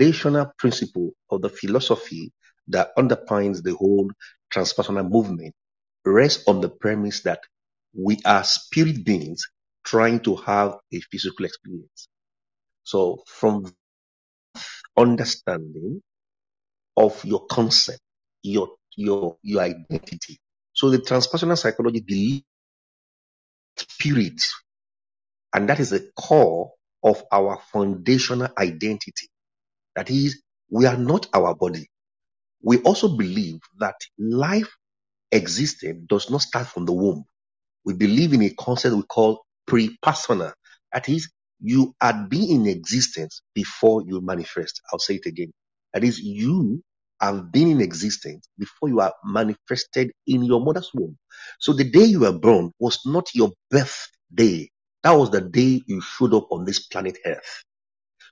foundational 0.00 0.52
principle 0.58 1.12
of 1.30 1.42
the 1.42 1.50
philosophy 1.50 2.32
that 2.68 2.96
underpins 2.98 3.62
the 3.62 3.74
whole 3.74 4.10
transpersonal 4.54 5.08
movement 5.10 5.54
rests 6.06 6.44
on 6.48 6.60
the 6.62 6.70
premise 6.70 7.22
that 7.22 7.40
we 7.94 8.18
are 8.26 8.44
spirit 8.44 9.04
beings 9.04 9.44
trying 9.84 10.20
to 10.20 10.36
have 10.36 10.76
a 10.94 11.00
physical 11.12 11.46
experience. 11.46 12.08
So 12.84 13.22
from 13.26 13.72
understanding 14.98 16.02
of 16.96 17.24
your 17.24 17.46
concept, 17.46 18.00
your 18.42 18.70
your 18.96 19.36
your 19.42 19.62
identity. 19.62 20.38
So 20.74 20.90
the 20.90 20.98
transpersonal 20.98 21.58
psychology 21.58 22.02
believes 22.02 22.44
spirit, 23.78 24.42
and 25.54 25.68
that 25.70 25.80
is 25.80 25.90
the 25.90 26.10
core 26.16 26.72
of 27.04 27.22
our 27.32 27.60
foundational 27.72 28.48
identity. 28.58 29.28
That 29.96 30.10
is, 30.10 30.42
we 30.70 30.86
are 30.86 30.96
not 30.98 31.28
our 31.34 31.54
body. 31.54 31.88
We 32.62 32.78
also 32.82 33.16
believe 33.16 33.60
that 33.80 33.96
life 34.18 34.70
existed 35.32 36.08
does 36.08 36.30
not 36.30 36.42
start 36.42 36.68
from 36.68 36.86
the 36.86 36.92
womb. 36.92 37.24
We 37.86 37.94
believe 37.94 38.34
in 38.34 38.42
a 38.44 38.50
concept 38.52 38.96
we 38.96 39.04
call 39.04 39.42
pre-persona. 39.66 40.54
That 40.94 41.08
is, 41.10 41.30
you 41.60 41.94
are 42.02 42.26
being 42.28 42.62
in 42.62 42.68
existence 42.68 43.42
before 43.54 44.02
you 44.06 44.22
manifest. 44.22 44.82
I'll 44.92 45.00
say 45.00 45.16
it 45.16 45.26
again. 45.26 45.52
That 45.94 46.04
is, 46.04 46.20
you 46.20 46.82
have 47.20 47.52
been 47.52 47.70
in 47.70 47.82
existence 47.82 48.48
before 48.58 48.90
you 48.90 49.00
are 49.00 49.14
manifested 49.24 50.12
in 50.26 50.44
your 50.44 50.60
mother's 50.64 50.90
womb. 50.94 51.18
So 51.60 51.74
the 51.74 51.84
day 51.90 52.04
you 52.04 52.22
were 52.22 52.32
born 52.38 52.72
was 52.80 53.00
not 53.06 53.28
your 53.34 53.52
birthday. 53.70 54.70
That 55.04 55.12
was 55.12 55.30
the 55.30 55.42
day 55.42 55.82
you 55.86 56.02
showed 56.02 56.34
up 56.34 56.48
on 56.52 56.66
this 56.66 56.80
planet 56.88 57.18
Earth. 57.26 57.64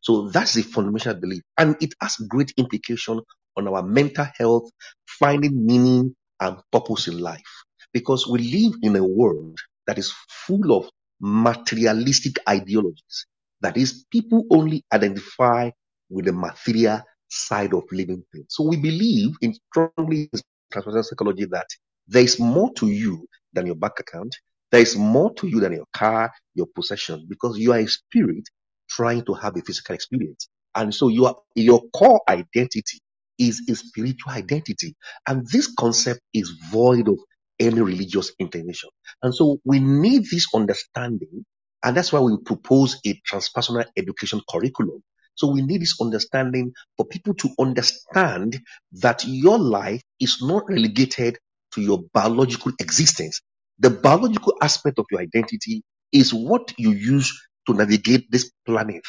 So 0.03 0.29
that's 0.31 0.55
the 0.55 0.63
fundamental 0.63 1.15
belief. 1.15 1.43
And 1.59 1.77
it 1.81 1.95
has 2.01 2.17
great 2.17 2.53
implication 2.57 3.21
on 3.57 3.69
our 3.69 3.83
mental 3.83 4.27
health, 4.37 4.71
finding 5.07 5.67
meaning 5.67 6.15
and 6.41 6.59
purpose 6.73 7.09
in 7.09 7.19
life. 7.19 7.65
Because 7.93 8.27
we 8.27 8.39
live 8.41 8.79
in 8.83 8.97
a 8.97 9.05
world 9.05 9.59
that 9.87 9.99
is 9.99 10.13
full 10.29 10.77
of 10.77 10.89
materialistic 11.21 12.39
ideologies. 12.49 13.27
That 13.61 13.77
is, 13.77 14.05
people 14.11 14.45
only 14.51 14.85
identify 14.93 15.71
with 16.11 16.27
the 16.27 16.33
material 16.33 17.03
side 17.29 17.75
of 17.75 17.85
living 17.91 18.25
things. 18.33 18.47
So 18.51 18.65
we 18.65 18.77
believe 18.77 19.37
in 19.41 19.55
strongly 19.55 20.29
in 20.33 20.41
transpersonal 20.73 21.05
psychology 21.05 21.47
that 21.47 21.67
there 22.07 22.23
is 22.23 22.39
more 22.39 22.73
to 22.75 22.87
you 22.89 23.27
than 23.53 23.67
your 23.67 23.75
bank 23.77 23.95
account. 24.01 24.35
There 24.71 24.81
is 24.81 24.97
more 24.97 25.35
to 25.35 25.47
you 25.49 25.61
than 25.61 25.73
your 25.73 25.87
car, 25.93 26.31
your 26.55 26.67
possession, 26.75 27.27
because 27.29 27.59
you 27.59 27.73
are 27.73 27.79
a 27.79 27.87
spirit 27.87 28.45
trying 28.89 29.25
to 29.27 29.35
have 29.35 29.57
a 29.57 29.63
physical 29.63 29.95
experience. 29.95 30.49
And 30.75 30.95
so 30.95 31.09
your, 31.09 31.37
your 31.55 31.83
core 31.95 32.23
identity 32.29 33.01
is 33.39 33.63
a 33.71 33.77
spiritual 33.77 34.33
identity. 34.33 34.97
And 35.29 35.47
this 35.51 35.73
concept 35.79 36.21
is 36.35 36.51
void 36.73 37.09
of 37.09 37.19
any 37.61 37.81
religious 37.81 38.33
intervention. 38.39 38.91
And 39.23 39.35
so 39.35 39.59
we 39.65 39.81
need 39.81 40.25
this 40.31 40.47
understanding. 40.55 41.45
And 41.85 41.97
that's 41.97 42.13
why 42.13 42.21
we 42.21 42.37
propose 42.45 43.01
a 43.07 43.21
transpersonal 43.31 43.87
education 43.97 44.43
curriculum. 44.51 45.03
So 45.37 45.49
we 45.53 45.63
need 45.63 45.83
this 45.83 45.97
understanding 46.01 46.73
for 46.97 47.07
people 47.07 47.35
to 47.37 47.51
understand 47.61 48.61
that 48.95 49.25
your 49.27 49.59
life 49.59 50.03
is 50.21 50.39
not 50.43 50.65
relegated 50.69 51.39
to 51.75 51.83
your 51.83 52.01
biological 52.15 52.73
existence. 52.81 53.41
The 53.81 53.91
biological 53.91 54.55
aspect 54.63 54.99
of 54.99 55.07
your 55.11 55.21
identity 55.23 55.83
is 56.13 56.35
what 56.35 56.75
you 56.79 56.93
use 56.93 57.48
to 57.69 57.75
navigate 57.75 58.31
this 58.31 58.51
planet, 58.65 59.05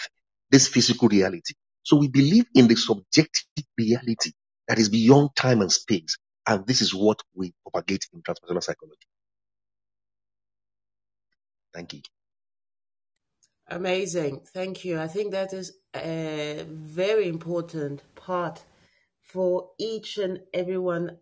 this 0.51 0.67
physical 0.67 1.07
reality. 1.07 1.53
So 1.83 1.95
we 1.95 2.09
believe 2.09 2.45
in 2.53 2.67
the 2.67 2.75
subjective 2.75 3.65
reality 3.77 4.33
that 4.67 4.77
is 4.77 4.89
beyond 4.89 5.29
time 5.35 5.61
and 5.61 5.71
space. 5.71 6.17
And 6.45 6.67
this 6.67 6.81
is 6.81 6.93
what 6.93 7.21
we 7.33 7.53
propagate 7.63 8.05
in 8.13 8.21
transpersonal 8.21 8.61
psychology. 8.61 9.07
Thank 11.73 11.93
you. 11.93 12.01
Amazing. 13.69 14.41
Thank 14.53 14.83
you. 14.83 14.99
I 14.99 15.07
think 15.07 15.31
that 15.31 15.53
is 15.53 15.73
a 15.95 16.65
very 16.67 17.29
important 17.29 18.01
part 18.15 18.63
for 19.21 19.69
each 19.79 20.17
and 20.17 20.41
everyone 20.53 21.17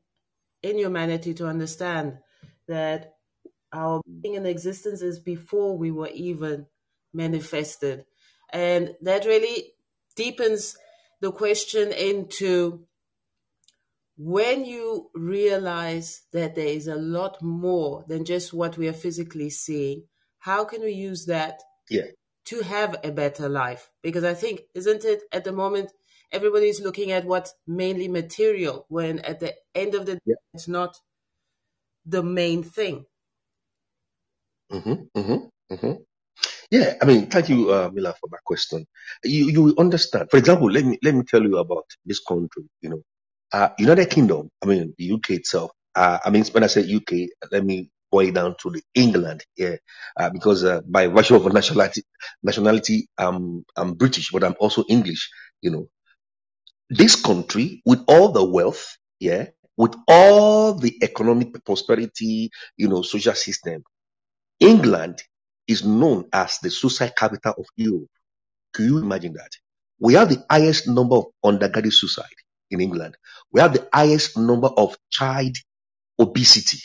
in 0.63 0.77
humanity 0.77 1.33
to 1.35 1.47
understand 1.47 2.17
that 2.67 3.13
our 3.73 4.01
being 4.21 4.35
in 4.35 4.45
existence 4.45 5.01
is 5.01 5.19
before 5.19 5.77
we 5.77 5.91
were 5.91 6.09
even 6.13 6.65
manifested. 7.17 8.05
And 8.53 8.95
that 9.01 9.25
really 9.25 9.73
deepens 10.15 10.77
the 11.19 11.31
question 11.31 11.91
into 11.91 12.85
when 14.17 14.65
you 14.65 15.09
realize 15.13 16.21
that 16.31 16.55
there 16.55 16.67
is 16.79 16.87
a 16.87 16.95
lot 16.95 17.41
more 17.41 18.03
than 18.07 18.25
just 18.25 18.53
what 18.53 18.77
we 18.77 18.87
are 18.87 18.93
physically 18.93 19.49
seeing, 19.49 20.03
how 20.39 20.65
can 20.65 20.81
we 20.81 20.91
use 20.91 21.25
that 21.25 21.61
Yeah. 21.89 22.07
to 22.45 22.61
have 22.61 22.95
a 23.03 23.11
better 23.11 23.47
life? 23.49 23.91
Because 24.01 24.23
I 24.23 24.33
think, 24.33 24.61
isn't 24.73 25.05
it, 25.05 25.23
at 25.31 25.43
the 25.43 25.51
moment, 25.51 25.91
everybody's 26.31 26.81
looking 26.81 27.11
at 27.11 27.25
what's 27.25 27.53
mainly 27.67 28.07
material, 28.07 28.85
when 28.89 29.19
at 29.19 29.39
the 29.39 29.53
end 29.75 29.93
of 29.95 30.05
the 30.05 30.15
day, 30.15 30.21
Yeah. 30.25 30.35
it's 30.53 30.67
not 30.67 30.97
the 32.05 32.23
main 32.23 32.63
thing. 32.63 33.05
Mm-hmm, 34.71 34.97
mm-hmm, 35.17 35.73
mm-hmm. 35.73 35.93
Yeah, 36.69 36.95
I 37.01 37.05
mean, 37.05 37.27
thank 37.27 37.47
you, 37.49 37.71
uh, 37.71 37.89
Mila, 37.93 38.13
for 38.19 38.27
that 38.31 38.43
question. 38.43 38.85
You 39.23 39.49
you 39.49 39.75
understand. 39.77 40.29
For 40.29 40.37
example, 40.37 40.69
let 40.69 40.83
me 40.85 40.97
let 41.01 41.15
me 41.15 41.23
tell 41.23 41.41
you 41.43 41.57
about 41.57 41.85
this 42.05 42.19
country. 42.19 42.63
You 42.81 42.89
know, 42.89 43.01
uh, 43.53 43.69
United 43.79 44.09
Kingdom. 44.09 44.49
I 44.61 44.65
mean, 44.65 44.93
the 44.97 45.11
UK 45.13 45.31
itself. 45.31 45.71
Uh, 45.95 46.19
I 46.25 46.29
mean, 46.29 46.43
when 46.51 46.63
I 46.63 46.67
say 46.67 46.81
UK, 46.83 47.29
let 47.51 47.63
me 47.65 47.89
boil 48.11 48.31
down 48.31 48.55
to 48.61 48.69
the 48.71 48.81
England. 48.95 49.43
Yeah, 49.55 49.77
uh, 50.19 50.29
because 50.29 50.65
uh, 50.65 50.81
by 50.85 51.07
virtue 51.07 51.35
of 51.37 51.51
nationality, 51.53 52.03
nationality, 52.43 53.07
um, 53.17 53.63
I'm 53.77 53.93
British, 53.93 54.31
but 54.31 54.43
I'm 54.43 54.55
also 54.59 54.83
English. 54.89 55.29
You 55.61 55.71
know, 55.71 55.87
this 56.89 57.15
country 57.21 57.81
with 57.85 58.03
all 58.07 58.31
the 58.31 58.43
wealth, 58.43 58.97
yeah, 59.19 59.47
with 59.77 59.95
all 60.07 60.73
the 60.73 60.93
economic 61.03 61.63
prosperity, 61.65 62.49
you 62.77 62.87
know, 62.87 63.01
social 63.01 63.33
system, 63.35 63.83
England 64.59 65.21
is 65.67 65.85
known 65.85 66.27
as 66.33 66.59
the 66.59 66.69
suicide 66.71 67.15
capital 67.15 67.53
of 67.57 67.65
Europe. 67.75 68.09
Can 68.73 68.85
you 68.85 68.97
imagine 68.99 69.33
that? 69.33 69.51
We 69.99 70.13
have 70.13 70.29
the 70.29 70.45
highest 70.49 70.87
number 70.87 71.15
of 71.17 71.25
undergraduate 71.43 71.93
suicide 71.93 72.25
in 72.71 72.81
England. 72.81 73.15
We 73.51 73.61
have 73.61 73.73
the 73.73 73.87
highest 73.93 74.37
number 74.37 74.67
of 74.67 74.97
child 75.09 75.55
obesity. 76.19 76.79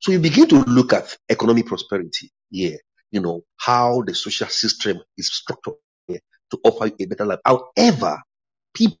So 0.00 0.12
you 0.12 0.18
begin 0.18 0.48
to 0.48 0.56
look 0.64 0.92
at 0.92 1.16
economic 1.28 1.66
prosperity 1.66 2.30
here, 2.50 2.78
you 3.10 3.20
know, 3.20 3.42
how 3.58 4.02
the 4.02 4.14
social 4.14 4.48
system 4.48 5.00
is 5.16 5.32
structured 5.32 5.74
here 6.06 6.20
to 6.50 6.58
offer 6.64 6.86
you 6.86 6.94
a 7.00 7.06
better 7.06 7.26
life. 7.26 7.40
However, 7.44 8.18
people, 8.74 8.98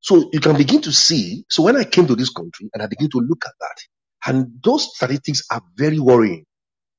so 0.00 0.30
you 0.32 0.40
can 0.40 0.56
begin 0.56 0.82
to 0.82 0.92
see. 0.92 1.44
So 1.50 1.62
when 1.64 1.76
I 1.76 1.84
came 1.84 2.06
to 2.06 2.16
this 2.16 2.30
country 2.30 2.68
and 2.72 2.82
I 2.82 2.86
begin 2.86 3.10
to 3.10 3.18
look 3.18 3.44
at 3.46 3.54
that, 3.60 3.95
and 4.26 4.60
those 4.62 4.94
statistics 4.96 5.42
are 5.50 5.62
very 5.76 5.98
worrying. 5.98 6.44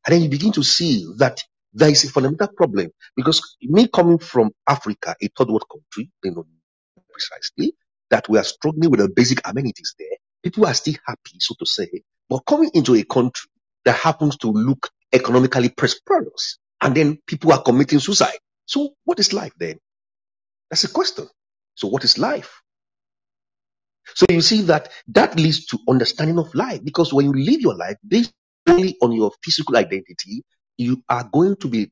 And 0.05 0.13
then 0.16 0.23
you 0.23 0.29
begin 0.29 0.53
to 0.53 0.63
see 0.63 1.07
that 1.19 1.44
there 1.73 1.89
is 1.89 2.05
a 2.05 2.09
fundamental 2.11 2.50
problem 2.50 2.91
because 3.16 3.57
me 3.63 3.88
coming 3.89 4.19
from 4.19 4.51
Africa, 4.67 5.16
a 5.22 5.29
third 5.38 5.50
world 5.50 5.66
country, 5.72 6.11
you 6.23 6.31
know, 6.31 6.45
precisely, 7.11 7.75
that 8.11 8.29
we 8.29 8.39
are 8.39 8.44
struggling 8.45 8.91
with 8.91 9.01
the 9.01 9.09
basic 9.09 9.47
amenities 9.47 9.95
there. 10.00 10.17
People 10.44 10.67
are 10.67 10.75
still 10.75 10.95
happy, 11.05 11.38
so 11.39 11.55
to 11.59 11.66
say, 11.66 11.89
but 12.29 12.39
coming 12.45 12.72
into 12.75 12.95
a 12.95 13.03
country 13.05 13.49
that 13.85 13.95
happens 13.95 14.38
to 14.38 14.49
look 14.49 14.89
economically 15.13 15.69
prosperous, 15.69 16.59
and 16.81 16.95
then 16.95 17.19
people 17.28 17.53
are 17.53 17.63
committing 17.63 17.99
suicide. 17.99 18.38
So 18.66 18.91
what 19.05 19.19
is 19.19 19.34
life 19.34 19.53
then? 19.59 19.79
That's 20.72 20.85
a 20.85 20.90
question. 20.90 21.28
So 21.75 21.87
what 21.90 22.03
is 22.05 22.17
life? 22.19 22.61
So 24.15 24.25
you 24.29 24.41
see 24.41 24.61
that 24.63 24.91
that 25.09 25.37
leads 25.37 25.65
to 25.67 25.79
understanding 25.89 26.39
of 26.39 26.53
life 26.55 26.83
because 26.83 27.13
when 27.13 27.25
you 27.27 27.33
live 27.33 27.61
your 27.61 27.75
life 27.75 27.97
based 28.07 28.33
only 28.67 28.97
on 29.01 29.11
your 29.13 29.31
physical 29.43 29.77
identity, 29.77 30.43
you 30.77 31.03
are 31.09 31.29
going 31.31 31.55
to 31.57 31.67
be 31.69 31.91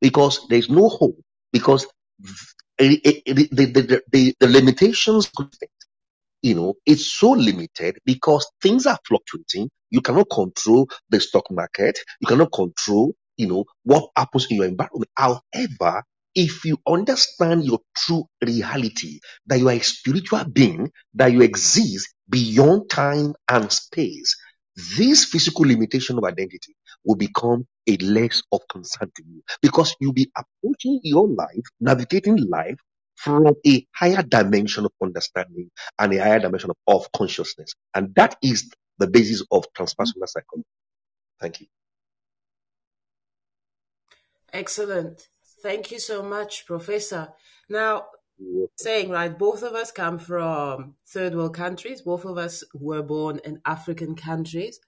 because 0.00 0.46
there 0.48 0.58
is 0.58 0.70
no 0.70 0.88
hope 0.88 1.16
because 1.52 1.86
the, 2.78 3.00
the, 3.26 3.48
the, 3.52 4.02
the, 4.12 4.34
the 4.40 4.48
limitations 4.48 5.30
you 6.42 6.54
know 6.54 6.74
it's 6.86 7.06
so 7.06 7.32
limited 7.32 7.98
because 8.04 8.50
things 8.62 8.86
are 8.86 8.98
fluctuating. 9.06 9.70
You 9.90 10.02
cannot 10.02 10.28
control 10.30 10.88
the 11.10 11.20
stock 11.20 11.50
market. 11.50 11.98
You 12.20 12.28
cannot 12.28 12.52
control 12.52 13.14
you 13.36 13.48
know 13.48 13.64
what 13.84 14.10
happens 14.16 14.46
in 14.50 14.58
your 14.58 14.66
environment. 14.66 15.10
However 15.16 16.04
if 16.38 16.64
you 16.66 16.78
understand 16.88 17.64
your 17.66 17.80
true 17.96 18.24
reality 18.46 19.20
that 19.46 19.60
you 19.60 19.68
are 19.68 19.74
a 19.74 19.80
spiritual 19.80 20.44
being 20.46 20.92
that 21.14 21.32
you 21.32 21.42
exist 21.42 22.14
beyond 22.30 22.90
time 22.90 23.34
and 23.50 23.72
space 23.72 24.36
this 24.98 25.26
physical 25.26 25.66
limitation 25.66 26.18
of 26.18 26.24
identity 26.24 26.74
will 27.04 27.16
become 27.16 27.66
a 27.88 27.96
less 27.98 28.42
of 28.52 28.60
concern 28.70 29.10
to 29.16 29.24
you 29.26 29.42
because 29.62 29.96
you'll 30.00 30.14
be 30.14 30.30
approaching 30.36 31.00
your 31.04 31.28
life, 31.28 31.64
navigating 31.80 32.38
life 32.48 32.78
from 33.16 33.46
a 33.66 33.86
higher 33.94 34.22
dimension 34.24 34.86
of 34.86 34.92
understanding 35.02 35.70
and 35.98 36.14
a 36.14 36.18
higher 36.18 36.40
dimension 36.40 36.70
of, 36.70 36.76
of 36.88 37.12
consciousness. 37.12 37.74
And 37.94 38.14
that 38.16 38.36
is 38.42 38.70
the 38.98 39.08
basis 39.08 39.44
of 39.52 39.66
transpersonal 39.78 40.26
psychology. 40.28 40.66
Thank 41.40 41.60
you. 41.60 41.66
Excellent. 44.52 45.28
Thank 45.62 45.90
you 45.90 45.98
so 45.98 46.22
much, 46.22 46.66
Professor. 46.66 47.32
Now, 47.68 48.06
saying, 48.76 49.10
right, 49.10 49.36
both 49.36 49.62
of 49.62 49.74
us 49.74 49.90
come 49.90 50.18
from 50.18 50.94
third 51.06 51.34
world 51.34 51.54
countries, 51.54 52.02
both 52.02 52.24
of 52.24 52.38
us 52.38 52.62
were 52.74 53.02
born 53.02 53.40
in 53.44 53.60
African 53.64 54.14
countries. 54.14 54.80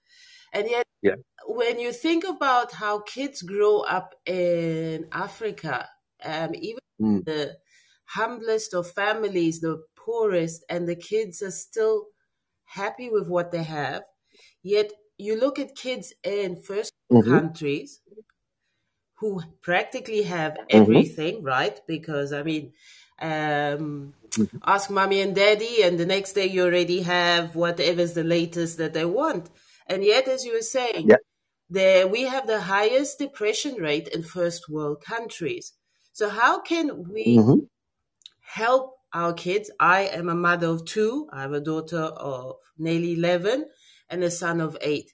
And 0.53 0.69
yet, 0.69 0.85
Yeah. 1.01 1.15
when 1.47 1.79
you 1.79 1.91
think 1.91 2.23
about 2.23 2.71
how 2.73 2.99
kids 3.01 3.41
grow 3.41 3.81
up 3.81 4.15
in 4.25 5.07
Africa, 5.11 5.89
um, 6.23 6.55
even 6.55 6.79
Mm. 7.01 7.25
the 7.25 7.57
humblest 8.05 8.73
of 8.73 8.91
families, 8.91 9.59
the 9.61 9.83
poorest, 9.95 10.63
and 10.69 10.87
the 10.87 10.95
kids 10.95 11.41
are 11.41 11.51
still 11.51 12.07
happy 12.65 13.09
with 13.09 13.27
what 13.29 13.51
they 13.51 13.63
have. 13.63 14.03
Yet 14.63 14.91
you 15.17 15.35
look 15.37 15.59
at 15.59 15.75
kids 15.75 16.13
in 16.23 16.55
1st 16.61 16.93
world 17.09 17.25
Mhm. 17.25 17.39
countries 17.39 18.01
who 19.21 19.39
practically 19.61 20.23
have 20.23 20.57
Mhm. 20.57 20.69
everything, 20.71 21.43
right? 21.43 21.79
Because 21.87 22.33
I 22.33 22.41
mean, 22.41 22.73
um, 23.21 24.15
Mhm. 24.35 24.61
ask 24.65 24.89
mommy 24.89 25.21
and 25.21 25.35
daddy, 25.35 25.83
and 25.83 25.99
the 25.99 26.07
next 26.07 26.33
day 26.33 26.47
you 26.47 26.63
already 26.63 27.01
have 27.03 27.55
whatever's 27.55 28.13
the 28.13 28.23
latest 28.23 28.79
that 28.79 28.93
they 28.93 29.05
want. 29.05 29.49
And 29.85 30.03
yet, 30.03 30.27
as 30.27 30.43
you 30.43 30.53
were 30.53 30.63
saying, 30.77 31.07
Yeah. 31.07 31.21
there 31.69 32.07
we 32.07 32.23
have 32.23 32.47
the 32.47 32.61
highest 32.61 33.19
depression 33.19 33.75
rate 33.75 34.07
in 34.07 34.23
first 34.23 34.67
world 34.67 35.01
countries. 35.01 35.73
So 36.13 36.27
how 36.27 36.59
can 36.61 36.87
we 37.13 37.37
Mhm. 37.37 37.67
help 38.41 38.95
our 39.13 39.33
kids? 39.33 39.69
I 39.79 39.99
am 40.19 40.29
a 40.29 40.35
mother 40.35 40.67
of 40.67 40.85
two. 40.85 41.29
I 41.31 41.41
have 41.43 41.53
a 41.53 41.61
daughter 41.61 42.05
of 42.33 42.55
nearly 42.77 43.13
11 43.13 43.69
and 44.09 44.23
a 44.23 44.31
son 44.31 44.61
of 44.61 44.77
eight. 44.81 45.13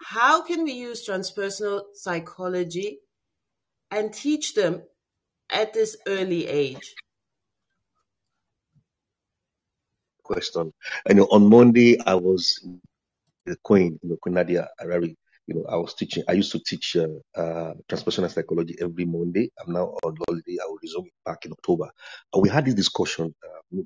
How 0.00 0.42
can 0.42 0.64
we 0.64 0.72
use 0.72 1.06
transpersonal 1.08 1.84
psychology 1.94 3.00
and 3.92 4.12
teach 4.12 4.54
them 4.54 4.82
at 5.50 5.72
this 5.74 5.96
early 6.06 6.48
age? 6.48 6.94
Question. 10.24 10.72
I 11.08 11.12
know 11.12 11.28
on 11.30 11.48
Monday 11.48 12.00
I 12.00 12.14
was 12.14 12.58
the 13.44 13.56
Queen, 13.62 13.98
you 14.02 14.10
know, 14.10 14.16
Queen 14.20 14.34
Nadia 14.34 14.68
Harari. 14.80 15.16
You 15.46 15.56
know, 15.56 15.64
I 15.68 15.76
was 15.76 15.94
teaching. 15.94 16.22
I 16.28 16.32
used 16.32 16.52
to 16.52 16.60
teach 16.60 16.96
uh, 16.96 17.08
uh, 17.36 17.74
transpersonal 17.90 18.30
psychology 18.30 18.76
every 18.80 19.04
Monday. 19.04 19.50
I'm 19.60 19.72
now 19.72 19.96
on 20.04 20.16
holiday. 20.26 20.56
I 20.62 20.66
will 20.66 20.78
resume 20.80 21.06
it 21.06 21.12
back 21.26 21.44
in 21.44 21.52
October. 21.52 21.90
And 22.32 22.42
we 22.42 22.48
had 22.48 22.64
this 22.64 22.74
discussion, 22.74 23.34
uh, 23.44 23.82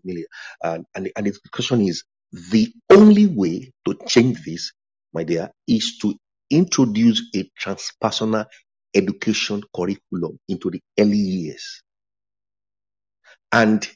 and 0.63 0.87
and, 0.95 1.11
and 1.17 1.27
the 1.27 1.31
discussion 1.31 1.81
is 1.81 2.05
the 2.33 2.73
only 2.91 3.27
way 3.27 3.73
to 3.87 3.97
change 4.07 4.45
this, 4.45 4.73
my 5.15 5.25
dear, 5.25 5.51
is 5.67 5.99
to 6.03 6.15
introduce 6.51 7.23
a 7.35 7.51
transpersonal 7.59 8.47
education 8.95 9.63
curriculum 9.75 10.39
into 10.49 10.71
the 10.71 10.81
early 10.99 11.17
years. 11.19 11.83
And 13.53 13.89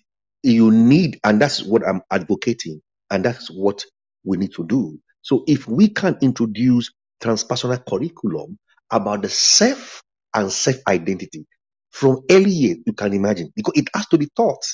you 0.43 0.73
need, 0.73 1.21
and 1.25 1.41
that's 1.43 1.63
what 1.65 1.89
I'm 1.89 2.03
advocating, 2.11 2.83
and 3.11 3.25
that's 3.25 3.51
what 3.51 3.85
we 4.25 4.39
need 4.39 4.55
to 4.55 4.67
do. 4.67 5.01
So 5.23 5.45
if 5.49 5.69
we 5.69 5.91
can 5.91 6.19
introduce 6.23 6.93
transpersonal 7.23 7.85
curriculum 7.89 8.59
about 8.91 9.23
the 9.23 9.31
self 9.31 10.03
and 10.35 10.53
self 10.53 10.77
identity 10.89 11.47
from 11.93 12.23
early 12.31 12.51
years, 12.51 12.79
you 12.87 12.95
can 12.95 13.15
imagine, 13.15 13.53
because 13.57 13.75
it 13.77 13.89
has 13.95 14.09
to 14.09 14.19
be 14.19 14.29
taught. 14.37 14.65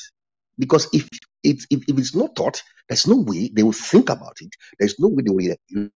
Because 0.58 0.88
if 0.92 1.08
it's 1.44 1.66
if, 1.70 1.84
if 1.88 1.98
it's 1.98 2.16
not 2.16 2.36
taught, 2.36 2.62
there's 2.88 3.06
no 3.08 3.18
way 3.18 3.50
they 3.54 3.64
will 3.64 3.72
think 3.72 4.10
about 4.10 4.36
it. 4.42 4.50
There's 4.78 4.96
no 5.00 5.08
way 5.08 5.24
they 5.24 5.30
will 5.30 5.56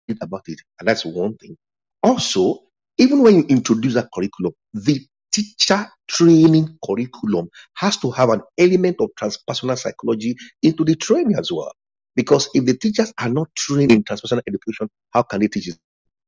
read 0.10 0.20
about 0.22 0.44
it, 0.48 0.60
and 0.80 0.88
that's 0.90 1.06
one 1.06 1.36
thing. 1.38 1.58
Also, 2.04 2.60
even 3.00 3.24
when 3.24 3.36
you 3.36 3.46
introduce 3.48 3.96
a 3.96 4.08
curriculum, 4.14 4.54
the 4.74 5.00
teacher 5.32 5.88
training 6.08 6.78
curriculum 6.86 7.48
has 7.76 7.98
to 7.98 8.12
have 8.12 8.30
an 8.30 8.42
element 8.58 8.98
of 9.00 9.10
transpersonal 9.20 9.78
psychology 9.78 10.36
into 10.62 10.84
the 10.84 10.96
training 10.96 11.36
as 11.38 11.52
well. 11.52 11.72
Because 12.16 12.50
if 12.54 12.66
the 12.66 12.76
teachers 12.76 13.14
are 13.18 13.30
not 13.30 13.48
trained 13.56 13.94
in 13.94 14.04
transpersonal 14.04 14.42
education, 14.48 14.90
how 15.12 15.24
can 15.24 15.40
they 15.40 15.48
teach 15.48 15.70
it? 15.70 15.78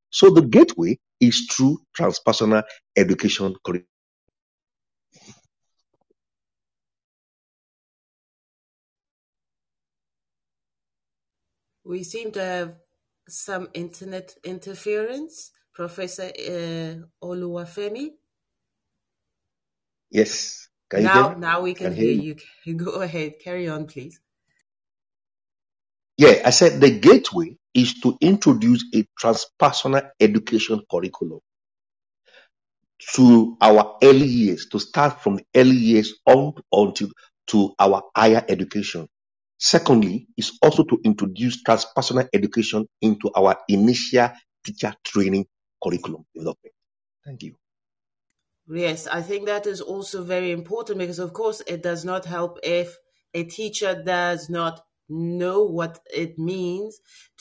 So 0.10 0.30
the 0.30 0.42
gateway 0.42 0.98
is 1.20 1.48
through 1.52 1.80
transpersonal 1.98 2.64
education 2.96 3.56
curriculum. 3.66 3.88
We 11.84 12.04
seem 12.04 12.32
to 12.34 12.42
have 12.42 12.76
some 13.28 13.68
internet 13.74 14.36
interference. 14.46 15.52
Professor 15.74 16.26
uh, 16.26 16.96
Oluwafemi. 17.26 18.12
Yes. 20.12 20.70
Can 20.90 21.04
Now, 21.04 21.34
now 21.36 21.62
we 21.62 21.74
can 21.76 21.92
Can 21.92 21.96
hear 21.96 22.06
hear 22.06 22.14
you. 22.14 22.36
you. 22.66 22.76
Go 22.76 23.02
ahead. 23.02 23.40
Carry 23.44 23.70
on, 23.70 23.88
please. 23.88 24.20
Yeah, 26.18 26.44
I 26.46 26.52
said 26.52 26.82
the 26.82 26.92
gateway 27.00 27.58
is 27.74 28.00
to 28.02 28.18
introduce 28.22 28.86
a 28.96 29.06
transpersonal 29.22 30.10
education 30.22 30.82
curriculum 30.92 31.42
to 33.16 33.58
our 33.62 33.98
early 34.04 34.28
years, 34.28 34.68
to 34.72 34.80
start 34.80 35.22
from 35.22 35.38
the 35.38 35.46
early 35.56 35.76
years 35.76 36.16
on 36.26 36.54
until 36.72 37.10
to 37.48 37.74
our 37.80 38.04
higher 38.16 38.46
education. 38.50 39.08
Secondly, 39.60 40.28
is 40.38 40.58
also 40.62 40.84
to 40.86 41.00
introduce 41.06 41.64
transpersonal 41.64 42.28
education 42.34 42.88
into 43.02 43.32
our 43.36 43.58
initial 43.70 44.32
teacher 44.66 44.94
training 45.06 45.46
curriculum 45.84 46.26
development. 46.34 46.74
Thank 47.26 47.44
you. 47.44 47.56
Yes, 48.68 49.08
I 49.08 49.22
think 49.22 49.48
that 49.48 49.68
is 49.68 49.82
also 49.82 50.24
very 50.24 50.52
important 50.52 51.00
because, 51.00 51.20
of 51.20 51.34
course, 51.34 51.62
it 51.68 51.84
does 51.84 52.06
not 52.06 52.26
help 52.26 52.60
if 52.64 52.98
a 53.34 53.44
teacher 53.44 54.02
does 54.04 54.50
not 54.50 54.82
know 55.10 55.64
what 55.64 56.00
it 56.14 56.40
means 56.40 57.00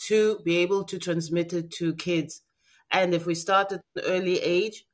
to 0.09 0.41
be 0.45 0.59
able 0.59 0.85
to 0.85 0.99
transmit 0.99 1.53
it 1.53 1.71
to 1.71 1.95
kids. 1.95 2.43
And 2.91 3.15
if 3.15 3.27
we 3.27 3.35
start 3.35 3.73
at 3.73 3.83
an 3.97 4.03
early 4.05 4.41
age, 4.41 4.85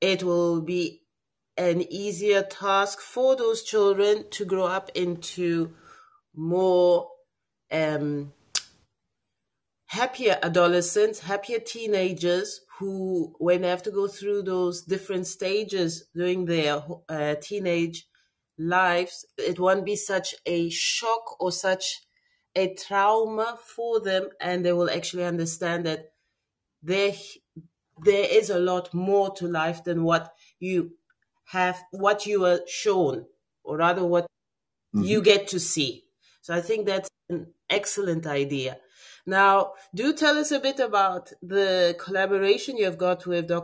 it 0.00 0.22
will 0.22 0.62
be 0.62 1.02
an 1.56 1.82
easier 1.92 2.42
task 2.42 3.00
for 3.00 3.36
those 3.36 3.62
children 3.64 4.24
to 4.30 4.44
grow 4.44 4.64
up 4.64 4.90
into 4.94 5.74
more 6.34 7.08
um, 7.70 8.32
happier 9.88 10.38
adolescents, 10.42 11.20
happier 11.20 11.58
teenagers 11.58 12.60
who, 12.78 13.34
when 13.38 13.62
they 13.62 13.68
have 13.68 13.82
to 13.82 13.90
go 13.90 14.06
through 14.06 14.42
those 14.42 14.82
different 14.82 15.26
stages 15.26 16.04
during 16.14 16.44
their 16.44 16.82
uh, 17.08 17.34
teenage 17.40 18.06
lives, 18.58 19.24
it 19.36 19.58
won't 19.58 19.84
be 19.84 19.96
such 19.96 20.34
a 20.46 20.68
shock 20.70 21.40
or 21.40 21.50
such 21.50 22.02
a 22.54 22.74
trauma 22.74 23.58
for 23.64 24.00
them, 24.00 24.28
and 24.40 24.64
they 24.64 24.72
will 24.72 24.90
actually 24.90 25.24
understand 25.24 25.86
that 25.86 26.12
there 26.82 27.12
there 28.04 28.26
is 28.30 28.50
a 28.50 28.58
lot 28.58 28.94
more 28.94 29.34
to 29.34 29.48
life 29.48 29.82
than 29.84 30.04
what 30.04 30.32
you 30.60 30.92
have, 31.46 31.82
what 31.90 32.26
you 32.26 32.44
are 32.44 32.60
shown, 32.66 33.26
or 33.64 33.76
rather 33.76 34.04
what 34.04 34.26
you 34.92 35.22
get 35.22 35.48
to 35.48 35.60
see. 35.60 36.04
So 36.40 36.54
I 36.54 36.60
think 36.60 36.86
that's 36.86 37.10
an 37.28 37.52
excellent 37.68 38.26
idea. 38.26 38.78
Now, 39.28 39.72
do 39.94 40.14
tell 40.14 40.38
us 40.38 40.52
a 40.52 40.58
bit 40.58 40.80
about 40.80 41.34
the 41.42 41.94
collaboration 42.00 42.78
you've 42.78 42.96
got 42.96 43.26
with 43.26 43.50
uh, 43.50 43.60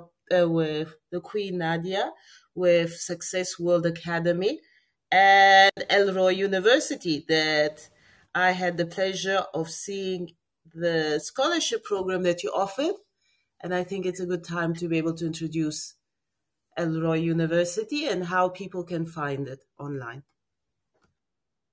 with 0.47 0.95
the 1.11 1.21
Queen 1.21 1.57
Nadia, 1.57 2.13
with 2.55 2.95
Success 2.95 3.59
World 3.59 3.87
Academy, 3.87 4.61
and 5.11 5.73
Elroy 5.89 6.33
University. 6.33 7.25
That 7.29 7.89
I 8.35 8.51
had 8.51 8.77
the 8.77 8.85
pleasure 8.85 9.43
of 9.55 9.71
seeing 9.71 10.33
the 10.75 11.19
scholarship 11.19 11.83
program 11.83 12.25
that 12.25 12.43
you 12.43 12.51
offered, 12.51 12.97
and 13.63 13.75
I 13.75 13.85
think 13.85 14.05
it's 14.05 14.21
a 14.21 14.27
good 14.27 14.45
time 14.45 14.75
to 14.75 14.87
be 14.87 14.99
able 14.99 15.15
to 15.15 15.25
introduce 15.25 15.95
Elroy 16.77 17.21
University 17.21 18.05
and 18.07 18.27
how 18.27 18.51
people 18.51 18.85
can 18.85 19.07
find 19.07 19.49
it 19.49 19.61
online. 19.79 20.25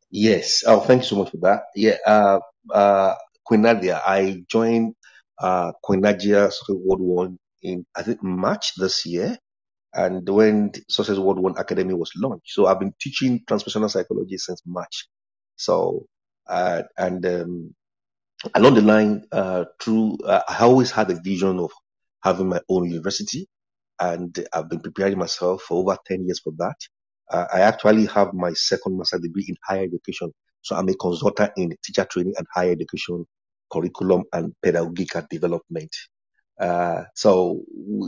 Yes. 0.10 0.63
Oh, 0.65 0.79
thank 0.79 1.01
you 1.01 1.07
so 1.10 1.17
much 1.17 1.31
for 1.31 1.41
that. 1.48 1.63
Yeah. 1.75 1.98
Uh, 2.05 2.39
uh, 2.69 3.15
Queen 3.45 3.62
Nadia, 3.63 4.01
I 4.05 4.43
joined 4.50 4.95
uh, 5.39 5.74
Queen 5.83 6.01
Nadia 6.01 6.51
Success 6.51 6.77
World 6.77 7.01
One 7.01 7.38
in 7.63 7.86
I 7.95 8.03
think 8.03 8.24
March 8.24 8.74
this 8.77 9.05
year, 9.05 9.38
and 9.93 10.27
when 10.29 10.71
Success 10.89 11.17
World 11.19 11.39
One 11.39 11.57
Academy 11.57 11.93
was 11.95 12.12
launched. 12.17 12.48
So 12.51 12.67
I've 12.67 12.79
been 12.79 12.93
teaching 13.01 13.41
transpersonal 13.50 13.89
psychology 13.91 14.38
since 14.38 14.62
March. 14.65 15.07
So 15.57 16.07
uh, 16.48 16.83
and 16.98 17.25
um, 17.25 17.75
along 18.55 18.75
the 18.75 18.81
line, 18.81 19.24
uh, 19.31 19.65
through 19.81 20.17
uh, 20.25 20.41
I 20.48 20.60
always 20.63 20.91
had 20.91 21.12
a 21.12 21.21
vision 21.21 21.60
of 21.60 21.71
having 22.24 22.50
my 22.50 22.62
own 22.69 22.89
university, 22.89 23.48
and 24.00 24.36
I've 24.53 24.69
been 24.69 24.81
preparing 24.81 25.17
myself 25.17 25.63
for 25.63 25.79
over 25.79 25.98
10 26.07 26.25
years 26.25 26.39
for 26.41 26.53
that. 26.57 26.75
Uh, 27.31 27.45
I 27.53 27.62
actually 27.62 28.05
have 28.07 28.33
my 28.33 28.53
second 28.53 28.98
master 28.98 29.19
degree 29.19 29.45
in 29.48 29.55
higher 29.67 29.83
education. 29.86 30.33
So 30.62 30.75
I'm 30.75 30.89
a 30.89 30.96
consultant 30.96 31.53
in 31.58 31.75
teacher 31.84 32.06
training 32.10 32.36
and 32.38 32.48
higher 32.53 32.72
education 32.72 33.25
curriculum 33.72 34.24
and 34.34 34.53
pedagogical 34.63 35.24
development. 35.30 35.96
Uh, 36.60 37.03
so, 37.15 37.62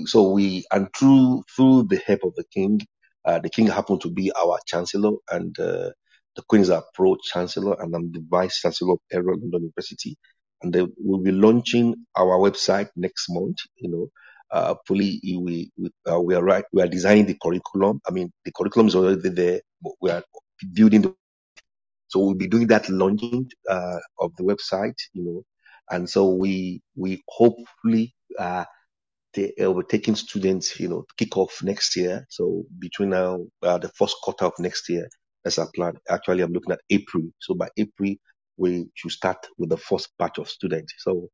so 0.06 0.32
we, 0.32 0.66
and 0.72 0.88
through, 0.98 1.44
through 1.56 1.84
the 1.84 2.02
help 2.06 2.22
of 2.26 2.36
the 2.36 2.46
king, 2.54 2.82
uh, 3.26 3.40
the 3.40 3.50
king 3.50 3.68
happened 3.68 4.02
to 4.02 4.12
be 4.12 4.32
our 4.34 4.60
chancellor 4.68 5.14
and, 5.32 5.58
uh, 5.60 5.92
the 6.36 6.44
is 6.62 6.72
our 6.72 6.84
pro 6.96 7.16
chancellor 7.18 7.76
and 7.82 7.96
I'm 7.96 8.12
the 8.12 8.26
vice 8.30 8.62
chancellor 8.62 8.94
of 8.94 9.00
Edward 9.12 9.40
London 9.42 9.62
University. 9.64 10.18
And 10.64 10.74
we'll 10.98 11.22
be 11.22 11.32
launching 11.32 11.96
our 12.16 12.38
website 12.40 12.90
next 12.96 13.28
month, 13.30 13.58
you 13.78 13.90
know, 13.92 14.08
uh, 14.52 14.76
fully 14.88 15.22
we 15.24 15.72
we, 15.78 15.92
uh, 16.12 16.22
we 16.22 16.36
are 16.36 16.44
right 16.44 16.66
we 16.74 16.82
are 16.84 16.88
designing 16.88 17.28
the 17.28 17.38
curriculum 17.42 18.02
i 18.10 18.12
mean 18.12 18.32
the 18.46 18.52
curriculum 18.54 18.88
is 18.90 18.96
already 18.96 19.30
there 19.30 19.62
but 19.84 19.94
we 20.02 20.12
are 20.12 20.24
building 20.74 21.04
the 21.04 21.16
so 22.14 22.20
we'll 22.20 22.36
be 22.36 22.48
doing 22.48 22.68
that 22.68 22.88
launching 22.90 23.50
uh, 23.68 23.98
of 24.20 24.32
the 24.38 24.44
website 24.44 24.94
you 25.14 25.24
know. 25.26 25.44
And 25.90 26.08
so 26.08 26.30
we 26.30 26.82
we 26.96 27.24
hopefully 27.28 28.14
uh, 28.38 28.66
they, 29.34 29.52
uh, 29.60 29.72
we're 29.72 29.82
taking 29.82 30.16
students 30.16 30.80
you 30.80 30.90
know 30.90 31.06
kick 31.18 31.36
off 31.38 31.64
next 31.64 31.96
year. 31.96 32.26
So 32.30 32.66
between 32.78 33.10
now 33.10 33.40
uh, 33.64 33.80
the 33.80 33.90
first 33.90 34.18
quarter 34.22 34.46
of 34.46 34.54
next 34.60 34.90
year 34.90 35.10
that's 35.44 35.58
our 35.58 35.70
plan 35.76 35.94
actually 36.08 36.44
i'm 36.44 36.54
looking 36.54 36.72
at 36.74 36.82
april. 36.92 37.24
So 37.40 37.56
by 37.56 37.70
april 37.78 38.14
we 38.58 38.86
should 38.94 39.12
start 39.12 39.48
with 39.58 39.70
the 39.70 39.78
first 39.78 40.10
batch 40.20 40.38
of 40.38 40.48
students. 40.48 40.94
So 41.00 41.30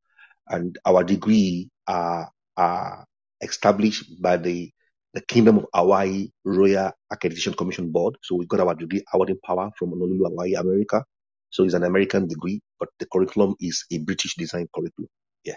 and 0.48 0.78
our 0.86 1.04
degree 1.04 1.68
are 1.86 2.30
are 2.56 3.04
established 3.42 4.22
by 4.22 4.38
the, 4.38 4.70
the 5.12 5.20
Kingdom 5.20 5.58
of 5.58 5.66
Hawaii 5.74 6.28
Royal 6.44 6.92
Accreditation 7.12 7.56
Commission 7.56 7.90
Board. 7.90 8.16
So 8.22 8.36
we 8.36 8.46
got 8.46 8.60
our 8.60 8.74
degree 8.74 9.02
awarding 9.12 9.38
power 9.44 9.70
from 9.78 9.90
Honolulu, 9.90 10.24
Hawaii, 10.24 10.54
America. 10.54 11.04
So 11.50 11.64
it's 11.64 11.74
an 11.74 11.82
American 11.82 12.28
degree, 12.28 12.60
but 12.78 12.90
the 12.98 13.06
curriculum 13.06 13.56
is 13.60 13.84
a 13.90 13.98
British 13.98 14.36
design 14.36 14.68
curriculum. 14.72 15.08
Yeah. 15.44 15.56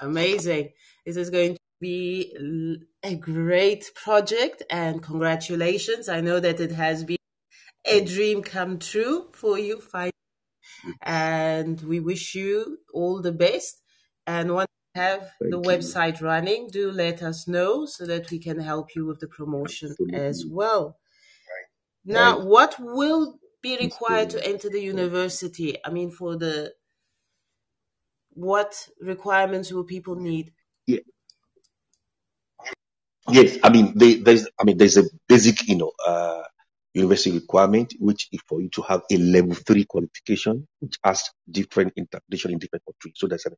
Amazing. 0.00 0.70
This 1.04 1.16
is 1.16 1.28
going 1.28 1.54
to 1.54 1.60
be 1.80 2.34
a 3.02 3.14
great 3.16 3.90
project 3.94 4.62
and 4.70 5.02
congratulations. 5.02 6.08
I 6.08 6.22
know 6.22 6.40
that 6.40 6.60
it 6.60 6.72
has 6.72 7.04
been 7.04 7.18
a 7.84 8.02
dream 8.02 8.42
come 8.42 8.78
true 8.78 9.28
for 9.32 9.58
you 9.58 9.80
finally. 9.80 10.12
Mm-hmm. 10.86 10.90
And 11.02 11.80
we 11.82 12.00
wish 12.00 12.34
you 12.34 12.78
all 12.94 13.20
the 13.20 13.32
best. 13.32 13.82
And 14.26 14.54
one 14.54 14.66
have 14.94 15.20
Thank 15.40 15.50
the 15.50 15.60
website 15.60 16.20
you. 16.20 16.26
running, 16.26 16.68
do 16.68 16.90
let 16.90 17.22
us 17.22 17.48
know 17.48 17.86
so 17.86 18.06
that 18.06 18.30
we 18.30 18.38
can 18.38 18.60
help 18.60 18.94
you 18.94 19.06
with 19.06 19.20
the 19.20 19.28
promotion 19.28 19.90
Absolutely. 19.90 20.18
as 20.18 20.44
well. 20.46 20.84
Right. 20.86 22.14
Now, 22.14 22.38
right. 22.38 22.46
what 22.46 22.76
will 22.78 23.38
be 23.62 23.76
required 23.78 24.30
to 24.30 24.46
enter 24.46 24.68
the 24.68 24.80
university? 24.80 25.76
I 25.84 25.90
mean, 25.90 26.10
for 26.10 26.36
the 26.36 26.72
what 28.30 28.88
requirements 29.00 29.72
will 29.72 29.84
people 29.84 30.16
need? 30.16 30.52
Yeah. 30.86 31.00
Yes, 33.30 33.58
I 33.62 33.70
mean, 33.70 33.96
they, 33.96 34.16
there's, 34.16 34.46
I 34.60 34.64
mean, 34.64 34.76
there's 34.76 34.98
a 34.98 35.04
basic, 35.28 35.66
you 35.66 35.76
know, 35.76 35.92
uh, 36.06 36.42
university 36.92 37.32
requirement, 37.32 37.94
which 37.98 38.28
is 38.32 38.40
for 38.46 38.60
you 38.60 38.68
to 38.70 38.82
have 38.82 39.02
a 39.10 39.16
level 39.16 39.54
three 39.54 39.84
qualification, 39.84 40.68
which 40.80 40.96
has 41.02 41.30
different 41.50 41.94
interpretation 41.96 42.52
in 42.52 42.58
different 42.58 42.84
countries. 42.84 43.14
So 43.16 43.26
there's 43.26 43.46
an 43.46 43.54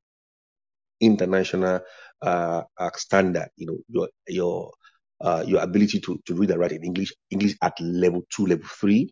international 1.00 1.81
uh, 2.23 2.62
uh, 2.79 2.91
standard. 2.97 3.49
You 3.57 3.67
know, 3.67 3.79
your 3.88 4.09
your 4.29 4.73
uh, 5.21 5.45
your 5.47 5.62
ability 5.62 6.00
to, 6.00 6.21
to 6.26 6.35
read 6.35 6.50
and 6.50 6.61
write 6.61 6.73
in 6.73 6.85
English, 6.85 7.12
English 7.31 7.55
at 7.62 7.79
level 7.81 8.23
two, 8.31 8.47
level 8.47 8.67
three. 8.69 9.11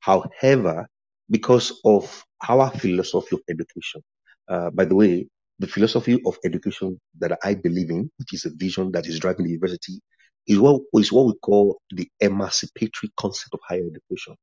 However, 0.00 0.86
because 1.28 1.80
of 1.84 2.24
our 2.48 2.70
philosophy 2.70 3.36
of 3.36 3.42
education, 3.48 4.02
uh, 4.48 4.70
by 4.70 4.84
the 4.84 4.94
way, 4.94 5.26
the 5.58 5.66
philosophy 5.66 6.20
of 6.24 6.38
education 6.44 6.98
that 7.18 7.38
I 7.44 7.54
believe 7.54 7.90
in, 7.90 8.10
which 8.18 8.32
is 8.32 8.46
a 8.46 8.50
vision 8.50 8.92
that 8.92 9.06
is 9.06 9.18
driving 9.18 9.44
the 9.44 9.50
university, 9.50 10.00
is 10.46 10.58
what 10.58 10.82
is 10.94 11.12
what 11.12 11.26
we 11.26 11.34
call 11.42 11.78
the 11.90 12.08
emancipatory 12.20 13.10
concept 13.16 13.54
of 13.54 13.60
higher 13.68 13.84
education. 13.84 14.36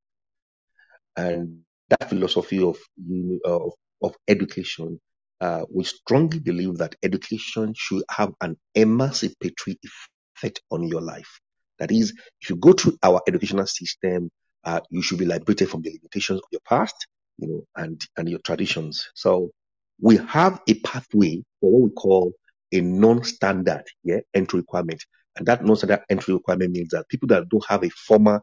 And 1.16 1.62
that 1.90 2.10
philosophy 2.10 2.62
of, 2.62 2.78
of, 3.46 3.72
of 4.04 4.16
education 4.28 4.88
uh, 4.88 5.07
we 5.70 5.84
strongly 5.84 6.40
believe 6.40 6.78
that 6.78 6.96
education 7.04 7.74
should 7.76 8.04
have 8.10 8.34
an 8.42 8.58
emancipatory 8.76 9.80
effect 10.36 10.62
on 10.72 10.84
your 10.88 11.02
life. 11.02 11.40
That 11.80 11.92
is, 11.92 12.14
if 12.42 12.50
you 12.50 12.56
go 12.56 12.74
through 12.74 12.98
our 13.04 13.22
educational 13.28 13.68
system, 13.68 14.30
uh, 14.64 14.82
you 14.90 15.02
should 15.02 15.20
be 15.20 15.26
liberated 15.26 15.70
from 15.70 15.82
the 15.82 15.92
limitations 15.92 16.40
of 16.40 16.48
your 16.52 16.62
past, 16.68 17.08
you 17.38 17.48
know, 17.48 17.64
and, 17.76 18.02
and 18.18 18.28
your 18.28 18.40
traditions. 18.40 19.08
So 19.14 19.52
we 20.02 20.18
have 20.18 20.62
a 20.68 20.74
pathway 20.80 21.44
for 21.60 21.72
what 21.72 21.82
we 21.84 21.90
call 21.92 22.34
a 22.72 22.82
non-standard 22.82 23.84
yeah, 24.04 24.20
entry 24.34 24.60
requirement. 24.60 25.04
And 25.36 25.46
that 25.48 25.64
non-standard 25.64 26.02
entry 26.10 26.34
requirement 26.34 26.72
means 26.72 26.90
that 26.90 27.08
people 27.10 27.28
that 27.30 27.48
don't 27.50 27.66
have 27.68 27.84
a 27.84 27.90
formal 27.90 28.42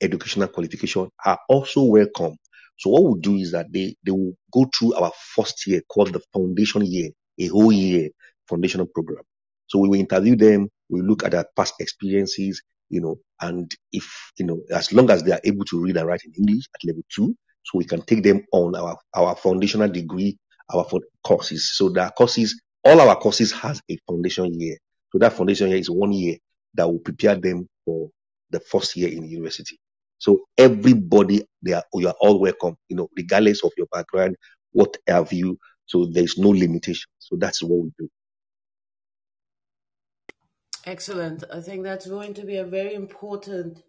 educational 0.00 0.48
qualification 0.48 1.10
are 1.24 1.38
also 1.48 1.82
welcome 1.82 2.36
so 2.80 2.88
what 2.88 3.02
we'll 3.02 3.14
do 3.16 3.34
is 3.34 3.52
that 3.52 3.70
they, 3.70 3.94
they 4.06 4.10
will 4.10 4.32
go 4.50 4.64
through 4.74 4.94
our 4.94 5.12
first 5.34 5.66
year 5.66 5.82
called 5.86 6.14
the 6.14 6.20
foundation 6.32 6.82
year, 6.82 7.10
a 7.38 7.46
whole 7.48 7.70
year 7.70 8.08
foundational 8.48 8.86
program. 8.86 9.22
So 9.66 9.80
we 9.80 9.90
will 9.90 10.00
interview 10.00 10.34
them, 10.34 10.70
we 10.88 11.02
look 11.02 11.22
at 11.22 11.32
their 11.32 11.44
past 11.54 11.74
experiences, 11.78 12.62
you 12.88 13.02
know, 13.02 13.16
and 13.38 13.70
if, 13.92 14.32
you 14.38 14.46
know, 14.46 14.62
as 14.70 14.94
long 14.94 15.10
as 15.10 15.22
they 15.22 15.32
are 15.32 15.40
able 15.44 15.66
to 15.66 15.78
read 15.78 15.98
and 15.98 16.06
write 16.06 16.22
in 16.24 16.32
English 16.32 16.64
at 16.74 16.82
level 16.86 17.02
two, 17.14 17.36
so 17.64 17.76
we 17.76 17.84
can 17.84 18.00
take 18.00 18.22
them 18.22 18.46
on 18.50 18.74
our, 18.74 18.96
our 19.14 19.36
foundational 19.36 19.90
degree, 19.90 20.38
our 20.72 20.86
courses. 21.22 21.76
So 21.76 21.90
the 21.90 22.10
courses, 22.16 22.62
all 22.82 22.98
our 22.98 23.16
courses 23.16 23.52
has 23.52 23.82
a 23.90 23.98
foundation 24.08 24.58
year. 24.58 24.78
So 25.12 25.18
that 25.18 25.34
foundation 25.34 25.68
year 25.68 25.76
is 25.76 25.90
one 25.90 26.12
year 26.12 26.38
that 26.74 26.88
will 26.88 27.00
prepare 27.00 27.34
them 27.36 27.68
for 27.84 28.08
the 28.48 28.60
first 28.60 28.96
year 28.96 29.10
in 29.10 29.28
university. 29.28 29.78
So 30.20 30.42
everybody, 30.58 31.42
they 31.62 31.72
are, 31.72 31.84
you 31.94 32.08
are 32.08 32.14
all 32.20 32.38
welcome, 32.38 32.76
you 32.88 32.96
know, 32.96 33.08
regardless 33.16 33.64
of 33.64 33.72
your 33.76 33.86
background, 33.90 34.36
what 34.72 34.96
have 35.08 35.32
you. 35.32 35.58
So 35.86 36.04
there's 36.04 36.38
no 36.38 36.50
limitation. 36.50 37.10
So 37.18 37.36
that's 37.36 37.62
what 37.62 37.80
we 37.82 37.90
do. 37.98 38.08
Excellent. 40.84 41.44
I 41.52 41.60
think 41.60 41.82
that's 41.82 42.06
going 42.06 42.34
to 42.34 42.44
be 42.44 42.56
a 42.58 42.64
very 42.64 42.94
important 42.94 43.82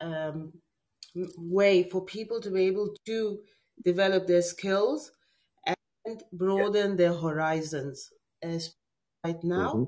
um, 0.00 0.52
way 1.38 1.84
for 1.84 2.04
people 2.04 2.40
to 2.42 2.50
be 2.50 2.66
able 2.66 2.94
to 3.06 3.38
develop 3.82 4.26
their 4.26 4.42
skills 4.42 5.10
and 6.04 6.22
broaden 6.32 6.96
their 6.96 7.14
horizons. 7.14 8.10
As 8.42 8.74
right 9.24 9.42
now, 9.42 9.72
mm-hmm. 9.72 9.84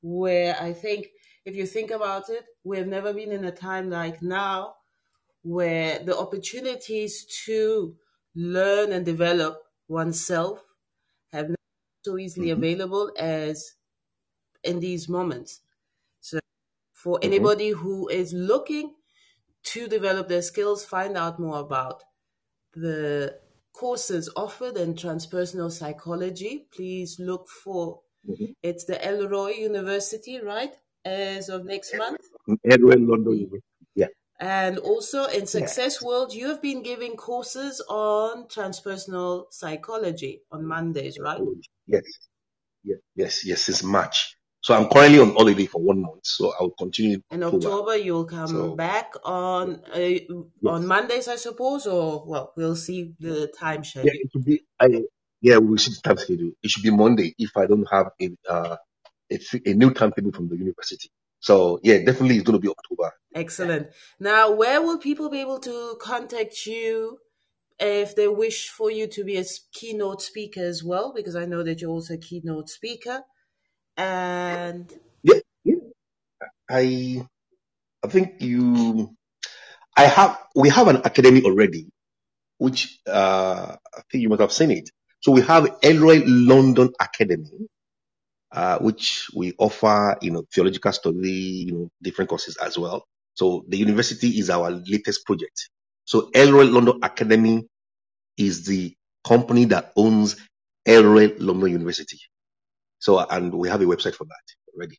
where 0.00 0.56
I 0.60 0.72
think 0.72 1.08
if 1.46 1.54
you 1.54 1.64
think 1.64 1.92
about 1.92 2.28
it, 2.28 2.44
we 2.64 2.76
have 2.76 2.88
never 2.88 3.14
been 3.14 3.30
in 3.30 3.44
a 3.44 3.52
time 3.52 3.88
like 3.88 4.20
now 4.20 4.74
where 5.42 6.00
the 6.00 6.18
opportunities 6.18 7.24
to 7.44 7.94
learn 8.34 8.90
and 8.90 9.06
develop 9.06 9.62
oneself 9.86 10.64
have 11.32 11.48
not 11.48 11.58
so 12.04 12.18
easily 12.18 12.48
mm-hmm. 12.48 12.64
available 12.64 13.12
as 13.16 13.74
in 14.64 14.80
these 14.80 15.08
moments. 15.08 15.60
So, 16.20 16.40
for 16.92 17.14
mm-hmm. 17.14 17.26
anybody 17.32 17.70
who 17.70 18.08
is 18.08 18.32
looking 18.32 18.94
to 19.66 19.86
develop 19.86 20.26
their 20.26 20.42
skills, 20.42 20.84
find 20.84 21.16
out 21.16 21.38
more 21.38 21.60
about 21.60 22.02
the 22.74 23.38
courses 23.72 24.28
offered 24.34 24.76
in 24.76 24.94
transpersonal 24.94 25.70
psychology, 25.70 26.66
please 26.74 27.20
look 27.20 27.48
for 27.48 28.00
mm-hmm. 28.28 28.46
it's 28.64 28.84
the 28.84 28.98
Elroy 29.08 29.52
University, 29.52 30.40
right? 30.40 30.74
As 31.06 31.48
of 31.48 31.64
next 31.64 31.96
month. 31.96 32.20
Edward 32.68 33.00
London. 33.00 33.48
Yeah. 33.94 34.06
And 34.40 34.78
also 34.78 35.26
in 35.26 35.46
Success 35.46 36.00
yeah. 36.00 36.08
World, 36.08 36.34
you 36.34 36.48
have 36.48 36.60
been 36.60 36.82
giving 36.82 37.16
courses 37.16 37.80
on 37.88 38.48
transpersonal 38.48 39.46
psychology 39.50 40.42
on 40.50 40.66
Mondays, 40.66 41.18
right? 41.18 41.40
Yes. 41.86 42.02
Yes, 42.84 42.98
yes, 43.14 43.46
yes, 43.46 43.62
since 43.62 43.82
March. 43.82 44.36
So 44.60 44.74
I'm 44.74 44.88
currently 44.88 45.20
on 45.20 45.32
holiday 45.32 45.66
for 45.66 45.80
one 45.80 46.02
month, 46.02 46.26
so 46.26 46.52
I'll 46.58 46.70
continue. 46.70 47.20
In 47.30 47.42
October, 47.42 47.66
October 47.66 47.96
you'll 47.96 48.24
come 48.24 48.48
so, 48.48 48.74
back 48.74 49.12
on 49.24 49.80
uh, 49.94 49.98
yes. 49.98 50.22
on 50.66 50.86
Mondays, 50.86 51.28
I 51.28 51.36
suppose, 51.36 51.86
or 51.86 52.24
well, 52.26 52.52
we'll 52.56 52.74
see 52.74 53.14
the 53.20 53.52
time 53.58 53.84
schedule. 53.84 54.10
Yeah, 54.12 54.20
it 54.22 54.30
should 54.32 54.44
be. 54.44 54.64
I, 54.80 55.02
yeah, 55.40 55.58
we'll 55.58 55.78
see 55.78 55.92
the 55.92 56.00
time 56.02 56.16
schedule. 56.16 56.50
It 56.62 56.70
should 56.70 56.82
be 56.82 56.90
Monday 56.90 57.34
if 57.38 57.56
I 57.56 57.66
don't 57.66 57.86
have 57.90 58.10
a 58.20 58.30
uh, 58.48 58.76
a, 59.32 59.38
a 59.66 59.74
new 59.74 59.92
timetable 59.92 60.32
from 60.32 60.48
the 60.48 60.56
university. 60.56 61.10
So 61.40 61.80
yeah, 61.82 61.98
definitely 61.98 62.36
it's 62.36 62.44
going 62.44 62.60
to 62.60 62.60
be 62.60 62.68
October. 62.68 63.12
Excellent. 63.34 63.88
Now, 64.18 64.52
where 64.52 64.82
will 64.82 64.98
people 64.98 65.28
be 65.30 65.40
able 65.40 65.60
to 65.60 65.98
contact 66.00 66.66
you 66.66 67.18
if 67.78 68.16
they 68.16 68.28
wish 68.28 68.68
for 68.70 68.90
you 68.90 69.06
to 69.08 69.24
be 69.24 69.36
a 69.36 69.44
keynote 69.72 70.22
speaker 70.22 70.62
as 70.62 70.82
well? 70.84 71.12
Because 71.14 71.36
I 71.36 71.46
know 71.46 71.62
that 71.62 71.80
you're 71.80 71.90
also 71.90 72.14
a 72.14 72.18
keynote 72.18 72.70
speaker. 72.70 73.22
And 73.96 74.92
Yeah, 75.22 75.40
yeah. 75.64 75.76
I 76.70 77.26
I 78.04 78.08
think 78.08 78.40
you 78.40 79.16
I 79.96 80.04
have 80.06 80.38
we 80.56 80.70
have 80.70 80.88
an 80.88 80.96
academy 81.04 81.42
already, 81.42 81.88
which 82.58 83.00
uh, 83.06 83.76
I 83.96 84.02
think 84.10 84.22
you 84.22 84.28
must 84.28 84.42
have 84.42 84.52
seen 84.52 84.70
it. 84.72 84.90
So 85.20 85.32
we 85.32 85.42
have 85.42 85.78
Elroy 85.82 86.22
London 86.26 86.90
Academy, 87.00 87.68
uh, 88.52 88.78
which 88.78 89.28
we 89.34 89.54
offer, 89.58 90.16
you 90.22 90.30
know, 90.30 90.44
theological 90.52 90.92
study, 90.92 91.64
you 91.66 91.72
know, 91.72 91.88
different 92.02 92.28
courses 92.28 92.56
as 92.56 92.78
well. 92.78 93.04
So 93.34 93.64
the 93.68 93.76
university 93.76 94.28
is 94.38 94.50
our 94.50 94.70
latest 94.70 95.26
project. 95.26 95.68
So 96.04 96.30
Elroy 96.34 96.64
London 96.64 97.00
Academy 97.02 97.66
is 98.36 98.64
the 98.64 98.94
company 99.26 99.66
that 99.66 99.92
owns 99.96 100.36
Elroy 100.86 101.34
London 101.38 101.70
University. 101.72 102.18
So, 102.98 103.18
and 103.18 103.52
we 103.52 103.68
have 103.68 103.82
a 103.82 103.84
website 103.84 104.14
for 104.14 104.24
that 104.24 104.74
already. 104.74 104.98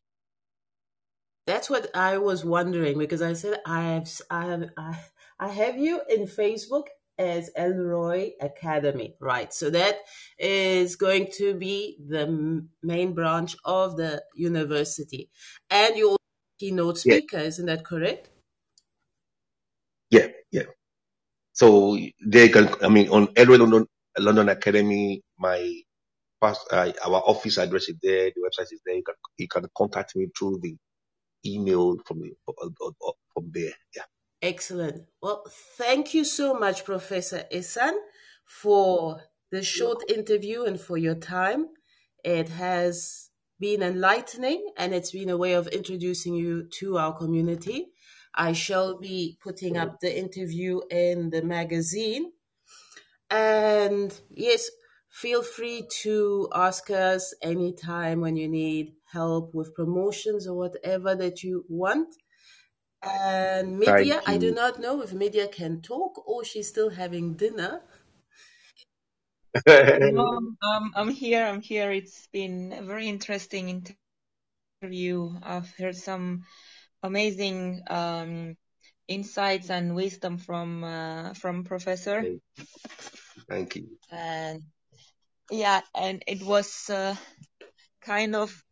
That's 1.46 1.70
what 1.70 1.94
I 1.96 2.18
was 2.18 2.44
wondering 2.44 2.98
because 2.98 3.22
I 3.22 3.32
said 3.32 3.58
I 3.64 3.82
have 3.82 4.10
I 4.30 4.44
have 4.44 4.70
I, 4.76 4.98
I 5.40 5.48
have 5.48 5.78
you 5.78 6.02
in 6.08 6.26
Facebook 6.26 6.88
as 7.18 7.50
Elroy 7.56 8.32
Academy, 8.40 9.16
right? 9.20 9.52
So 9.52 9.70
that 9.70 9.96
is 10.38 10.96
going 10.96 11.30
to 11.38 11.54
be 11.54 11.98
the 12.08 12.64
main 12.82 13.14
branch 13.14 13.56
of 13.64 13.96
the 13.96 14.22
university, 14.34 15.30
and 15.70 15.96
you 15.96 16.10
also 16.10 16.18
keynote 16.60 16.98
Yeah, 17.04 17.18
speaker, 17.18 17.38
isn't 17.38 17.66
that 17.66 17.84
correct? 17.84 18.30
yeah, 20.10 20.28
yeah. 20.52 20.62
So 21.52 21.98
they 22.24 22.48
can, 22.50 22.70
I 22.82 22.88
mean, 22.88 23.10
on 23.10 23.28
Elroy 23.36 23.58
London, 23.58 23.86
London 24.18 24.48
Academy, 24.50 25.22
my 25.38 25.82
past, 26.42 26.66
uh, 26.72 26.92
our 27.06 27.22
office 27.26 27.58
address 27.58 27.88
is 27.88 27.96
there, 28.02 28.30
the 28.34 28.42
website 28.42 28.72
is 28.72 28.80
there. 28.86 28.96
You 28.96 29.04
can, 29.04 29.14
you 29.38 29.48
can 29.48 29.66
contact 29.76 30.16
me 30.16 30.28
through 30.38 30.60
the 30.62 30.76
email 31.46 31.96
from 32.06 32.20
the, 32.20 32.32
from 33.34 33.50
there. 33.54 33.72
Yeah. 33.96 34.04
Excellent. 34.40 35.02
Well, 35.20 35.44
thank 35.76 36.14
you 36.14 36.24
so 36.24 36.54
much, 36.54 36.84
Professor 36.84 37.44
Isan, 37.52 37.98
for 38.44 39.22
the 39.50 39.62
short 39.62 40.08
interview 40.10 40.62
and 40.62 40.80
for 40.80 40.96
your 40.96 41.16
time. 41.16 41.68
It 42.24 42.48
has 42.50 43.30
been 43.58 43.82
enlightening 43.82 44.64
and 44.76 44.94
it's 44.94 45.10
been 45.10 45.28
a 45.30 45.36
way 45.36 45.54
of 45.54 45.66
introducing 45.68 46.34
you 46.34 46.68
to 46.78 46.98
our 46.98 47.16
community. 47.16 47.88
I 48.34 48.52
shall 48.52 48.98
be 48.98 49.38
putting 49.42 49.76
up 49.76 49.98
the 50.00 50.16
interview 50.16 50.80
in 50.90 51.30
the 51.30 51.42
magazine. 51.42 52.30
And 53.30 54.18
yes, 54.30 54.70
feel 55.10 55.42
free 55.42 55.88
to 56.02 56.48
ask 56.54 56.90
us 56.90 57.34
anytime 57.42 58.20
when 58.20 58.36
you 58.36 58.48
need 58.48 58.92
help 59.12 59.52
with 59.52 59.74
promotions 59.74 60.46
or 60.46 60.56
whatever 60.56 61.16
that 61.16 61.42
you 61.42 61.64
want. 61.68 62.14
And 63.02 63.78
Media, 63.78 64.20
I 64.26 64.38
do 64.38 64.52
not 64.52 64.80
know 64.80 65.02
if 65.02 65.12
Media 65.12 65.46
can 65.46 65.80
talk 65.80 66.26
or 66.26 66.44
she's 66.44 66.68
still 66.68 66.90
having 66.90 67.34
dinner. 67.34 67.82
No, 69.66 70.54
um, 70.62 70.92
I'm 70.94 71.10
here. 71.10 71.44
I'm 71.44 71.60
here. 71.60 71.92
It's 71.92 72.26
been 72.32 72.72
a 72.72 72.82
very 72.82 73.08
interesting 73.08 73.94
interview. 74.82 75.32
I've 75.42 75.70
heard 75.76 75.96
some 75.96 76.44
amazing 77.02 77.82
um, 77.88 78.56
insights 79.06 79.70
and 79.70 79.94
wisdom 79.94 80.38
from 80.38 80.84
uh, 80.84 81.34
from 81.34 81.64
Professor. 81.64 82.22
Thank 82.22 82.42
thank 83.48 83.76
you. 83.76 83.88
And 84.10 84.62
yeah, 85.50 85.80
and 85.94 86.22
it 86.26 86.42
was 86.42 86.90
uh, 86.90 87.16
kind 88.02 88.36
of 88.36 88.64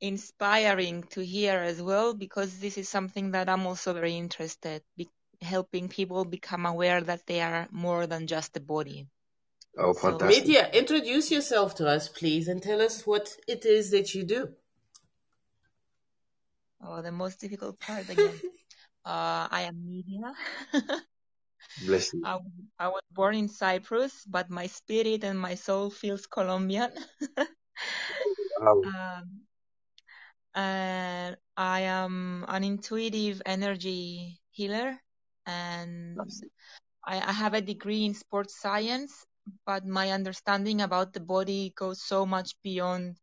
inspiring 0.00 1.02
to 1.10 1.24
hear 1.24 1.58
as 1.58 1.82
well 1.82 2.14
because 2.14 2.58
this 2.58 2.78
is 2.78 2.88
something 2.88 3.32
that 3.32 3.48
I'm 3.48 3.66
also 3.66 3.92
very 3.92 4.16
interested 4.16 4.82
be 4.96 5.08
helping 5.40 5.88
people 5.88 6.24
become 6.24 6.66
aware 6.66 7.00
that 7.00 7.26
they 7.26 7.40
are 7.40 7.68
more 7.70 8.06
than 8.06 8.26
just 8.26 8.56
a 8.56 8.60
body. 8.60 9.06
Oh, 9.78 9.92
So 9.92 10.10
fantastic. 10.10 10.46
Media, 10.46 10.70
introduce 10.72 11.30
yourself 11.30 11.74
to 11.76 11.86
us, 11.88 12.08
please, 12.08 12.48
and 12.48 12.62
tell 12.62 12.80
us 12.80 13.06
what 13.06 13.36
it 13.46 13.64
is 13.64 13.90
that 13.90 14.14
you 14.14 14.24
do. 14.24 14.48
Oh, 16.82 17.02
the 17.02 17.12
most 17.12 17.40
difficult 17.40 17.78
part 17.80 18.08
again. 18.08 18.40
uh, 19.04 19.48
I 19.50 19.62
am 19.62 19.84
Media. 19.86 20.32
Bless 21.86 22.12
you. 22.14 22.22
I, 22.24 22.38
I 22.78 22.88
was 22.88 23.02
born 23.12 23.36
in 23.36 23.48
Cyprus, 23.48 24.24
but 24.26 24.50
my 24.50 24.66
spirit 24.66 25.22
and 25.24 25.38
my 25.38 25.54
soul 25.54 25.90
feels 25.90 26.26
Colombian. 26.26 26.90
Wow. 28.60 28.82
um, 28.84 29.40
and 30.58 31.36
I 31.56 31.82
am 31.82 32.44
an 32.48 32.64
intuitive 32.64 33.42
energy 33.46 34.40
healer, 34.50 34.98
and 35.46 36.20
I, 37.06 37.20
I 37.20 37.32
have 37.32 37.54
a 37.54 37.62
degree 37.62 38.04
in 38.06 38.14
sports 38.14 38.60
science, 38.60 39.26
but 39.66 39.86
my 39.86 40.10
understanding 40.10 40.82
about 40.82 41.12
the 41.14 41.20
body 41.20 41.72
goes 41.76 42.02
so 42.02 42.26
much 42.26 42.54
beyond 42.64 43.16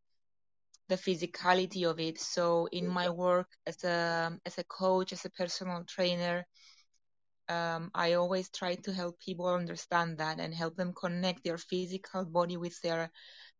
the 0.89 0.95
physicality 0.95 1.85
of 1.89 1.99
it. 1.99 2.19
So 2.19 2.67
in 2.71 2.87
my 2.87 3.09
work 3.09 3.47
as 3.67 3.83
a 3.83 4.39
as 4.45 4.57
a 4.57 4.63
coach, 4.65 5.13
as 5.13 5.25
a 5.25 5.29
personal 5.31 5.83
trainer, 5.85 6.45
um, 7.49 7.91
I 7.93 8.13
always 8.13 8.49
try 8.49 8.75
to 8.75 8.93
help 8.93 9.19
people 9.19 9.47
understand 9.47 10.19
that 10.19 10.39
and 10.39 10.53
help 10.53 10.75
them 10.75 10.93
connect 10.93 11.43
their 11.43 11.57
physical 11.57 12.25
body 12.25 12.57
with 12.57 12.79
their 12.81 13.11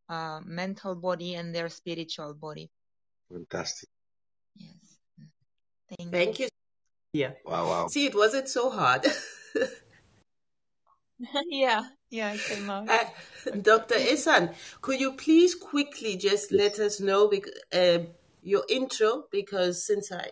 uh, 0.10 0.42
mental 0.46 0.96
body 0.96 1.36
and 1.36 1.54
their 1.54 1.70
spiritual 1.70 2.34
body. 2.36 2.72
Fantastic. 3.32 3.90
Yes. 4.56 4.98
Thank, 5.98 6.12
Thank 6.12 6.40
you. 6.40 6.46
you. 6.46 6.50
Yeah. 7.14 7.32
Wow, 7.46 7.68
wow. 7.68 7.88
See, 7.88 8.06
it 8.06 8.16
wasn't 8.16 8.50
so 8.50 8.70
hard. 8.70 9.06
yeah, 11.50 11.84
yeah, 12.10 12.34
it 12.34 12.42
came 12.44 12.70
out. 12.70 12.90
Uh, 12.90 13.06
Dr. 13.62 13.96
Isan, 13.96 14.50
could 14.82 15.00
you 15.00 15.14
please 15.14 15.56
quickly 15.56 16.18
just 16.18 16.52
Yes. 16.52 16.78
let 16.78 16.80
us 16.80 17.00
know 17.00 17.32
uh, 17.74 18.00
your 18.42 18.64
intro? 18.70 19.24
Because 19.32 19.86
since 19.86 20.12
I 20.12 20.30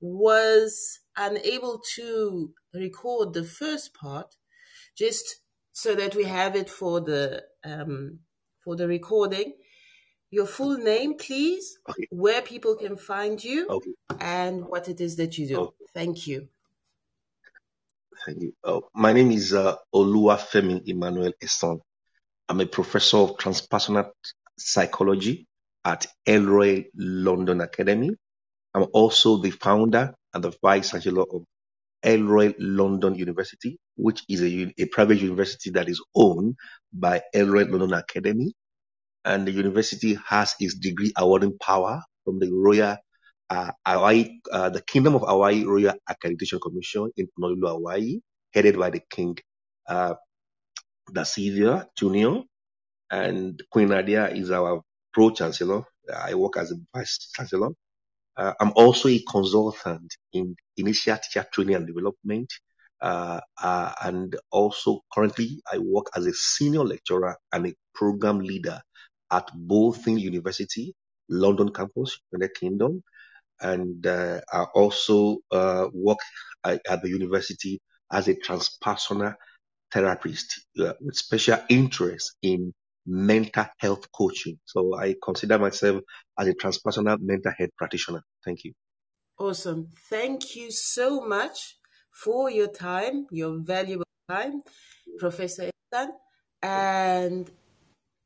was 0.00 1.00
unable 1.16 1.80
to 1.96 2.52
record 2.72 3.34
the 3.34 3.44
first 3.44 3.94
part, 3.94 4.34
just 4.96 5.40
so 5.72 5.94
that 5.94 6.14
we 6.14 6.24
have 6.24 6.54
it 6.54 6.70
for 6.70 7.00
the 7.00 7.42
um, 7.64 8.20
for 8.62 8.76
the 8.76 8.86
recording, 8.86 9.54
your 10.32 10.46
full 10.46 10.78
name, 10.78 11.14
please, 11.18 11.78
Okay. 11.88 12.06
where 12.10 12.42
people 12.42 12.74
can 12.74 12.96
find 12.96 13.42
you, 13.42 13.68
Okay. 13.68 13.92
and 14.18 14.64
what 14.66 14.88
it 14.88 15.00
is 15.00 15.16
that 15.16 15.36
you 15.38 15.46
do. 15.46 15.56
Okay. 15.60 15.84
Thank 15.94 16.26
you. 16.26 16.48
Thank 18.24 18.42
you. 18.42 18.54
Oh, 18.64 18.88
my 18.94 19.12
name 19.12 19.30
is 19.30 19.52
uh, 19.52 19.76
Oluwafemi 19.94 20.82
Emmanuel 20.88 21.32
Eson. 21.42 21.80
I'm 22.48 22.60
a 22.60 22.66
professor 22.66 23.18
of 23.18 23.36
transpersonal 23.36 24.10
psychology 24.58 25.46
at 25.84 26.06
Elroy 26.26 26.84
London 26.94 27.60
Academy. 27.60 28.10
I'm 28.74 28.86
also 28.92 29.36
the 29.38 29.50
founder 29.50 30.14
and 30.32 30.42
the 30.44 30.52
vice 30.62 30.92
chancellor 30.92 31.24
of 31.30 31.44
Elroy 32.02 32.54
London 32.58 33.14
University, 33.16 33.78
which 33.96 34.22
is 34.28 34.42
a, 34.42 34.72
a 34.78 34.86
private 34.86 35.20
university 35.20 35.70
that 35.70 35.88
is 35.88 36.02
owned 36.14 36.56
by 36.92 37.22
Elroy 37.34 37.64
London 37.66 37.92
Academy. 37.94 38.54
And 39.24 39.46
the 39.46 39.52
university 39.52 40.18
has 40.26 40.54
its 40.58 40.74
degree 40.74 41.12
awarding 41.16 41.58
power 41.58 42.02
from 42.24 42.38
the 42.38 42.50
Royal 42.52 42.96
uh, 43.50 43.70
Hawaii, 43.86 44.40
uh, 44.50 44.70
the 44.70 44.82
Kingdom 44.82 45.14
of 45.14 45.22
Hawaii 45.22 45.64
Royal 45.64 45.94
Accreditation 46.08 46.60
Commission 46.60 47.10
in 47.16 47.28
Honolulu, 47.36 47.68
Hawaii, 47.68 48.20
headed 48.54 48.78
by 48.78 48.90
the 48.90 49.00
King 49.10 49.36
uh, 49.88 50.14
Da 51.12 51.24
Jr. 51.24 52.42
And 53.10 53.62
Queen 53.70 53.88
Nadia 53.88 54.28
is 54.30 54.50
our 54.50 54.80
pro 55.12 55.30
chancellor. 55.30 55.82
I 56.14 56.34
work 56.34 56.56
as 56.56 56.72
a 56.72 56.76
vice 56.94 57.30
chancellor. 57.36 57.70
Uh, 58.36 58.54
I'm 58.58 58.72
also 58.74 59.08
a 59.08 59.22
consultant 59.30 60.16
in 60.32 60.56
initial 60.78 61.18
teacher 61.18 61.46
training 61.52 61.74
and 61.74 61.86
development. 61.86 62.50
Uh, 63.00 63.40
uh, 63.60 63.92
and 64.02 64.36
also 64.50 65.00
currently 65.12 65.60
I 65.70 65.78
work 65.78 66.06
as 66.16 66.24
a 66.26 66.32
senior 66.32 66.84
lecturer 66.84 67.36
and 67.52 67.66
a 67.66 67.74
program 67.94 68.38
leader 68.38 68.80
at 69.32 69.50
Bolton 69.54 70.18
University, 70.18 70.94
London 71.28 71.72
campus, 71.72 72.18
United 72.30 72.54
Kingdom. 72.54 73.02
And 73.60 74.06
uh, 74.06 74.40
I 74.52 74.64
also 74.74 75.38
uh, 75.50 75.86
work 75.92 76.18
at, 76.64 76.80
at 76.88 77.02
the 77.02 77.08
university 77.08 77.80
as 78.12 78.28
a 78.28 78.34
transpersonal 78.34 79.34
therapist 79.90 80.66
uh, 80.78 80.92
with 81.00 81.16
special 81.16 81.58
interest 81.68 82.36
in 82.42 82.72
mental 83.06 83.66
health 83.78 84.10
coaching. 84.12 84.58
So 84.64 84.96
I 84.98 85.14
consider 85.22 85.58
myself 85.58 86.02
as 86.38 86.48
a 86.48 86.54
transpersonal 86.54 87.18
mental 87.20 87.52
health 87.56 87.70
practitioner. 87.76 88.22
Thank 88.44 88.64
you. 88.64 88.72
Awesome. 89.38 89.88
Thank 90.10 90.54
you 90.56 90.70
so 90.70 91.20
much 91.20 91.78
for 92.12 92.50
your 92.50 92.68
time, 92.68 93.26
your 93.30 93.58
valuable 93.58 94.06
time, 94.28 94.62
Professor 95.18 95.70
Isan. 95.92 96.12
And 96.62 97.50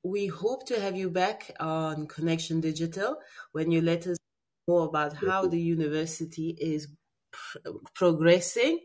we 0.07 0.29
hope 0.29 0.65
to 0.67 0.81
have 0.81 0.97
you 0.97 1.11
back 1.11 1.51
on 1.59 2.07
Connection 2.07 2.61
Digital 2.61 3.17
when 3.53 3.73
you 3.73 3.81
let 3.83 4.07
us 4.07 4.17
know 4.69 4.75
more 4.75 4.89
about 4.89 5.15
how 5.15 5.49
the 5.49 5.61
university 5.61 6.57
is 6.61 6.89
pr- 7.33 7.59
progressing. 7.95 8.79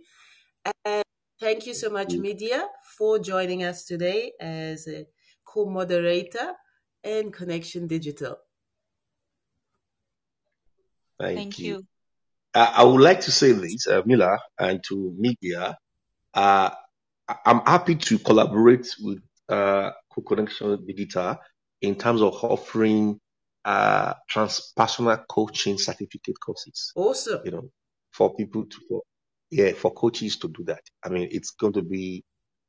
And 0.86 1.04
thank 1.40 1.68
you 1.68 1.76
so 1.76 1.92
much, 1.92 2.16
Media, 2.16 2.68
for 2.98 3.20
joining 3.20 3.64
us 3.64 3.86
today 3.86 4.32
as 4.40 4.88
a 4.88 5.06
co 5.46 5.66
moderator 5.70 6.54
in 7.04 7.32
Connection 7.32 7.86
Digital. 7.86 8.38
Thank, 11.20 11.36
Thank 11.38 11.60
you. 11.60 11.66
you. 11.66 11.84
Uh, 12.56 12.74
I 12.78 12.84
would 12.84 13.00
like 13.02 13.22
to 13.22 13.32
say 13.32 13.52
this, 13.52 13.86
uh, 13.86 14.02
Mila, 14.06 14.40
and 14.58 14.84
to 14.90 15.14
media. 15.16 15.78
Uh, 16.34 16.72
I- 17.28 17.38
I'm 17.46 17.60
happy 17.60 17.96
to 17.96 18.18
collaborate 18.18 18.88
with 19.00 19.22
uh, 19.52 19.92
Co-Connection 20.14 20.86
Digital 20.86 21.38
in 21.82 21.96
terms 21.96 22.22
of 22.22 22.34
offering 22.44 23.20
uh, 23.66 24.14
transpersonal 24.30 25.24
coaching 25.30 25.78
certificate 25.78 26.40
courses. 26.44 26.92
Awesome. 26.96 27.42
You 27.46 27.52
know, 27.52 27.70
for 28.12 28.34
people 28.36 28.66
to, 28.66 28.78
for, 28.88 29.02
yeah, 29.50 29.72
for 29.74 29.92
coaches 29.94 30.38
to 30.38 30.48
do 30.48 30.64
that. 30.66 30.82
I 31.04 31.10
mean, 31.10 31.28
it's 31.32 31.52
going 31.52 31.74
to 31.74 31.82
be 31.82 32.24